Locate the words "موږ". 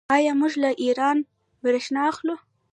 0.39-0.53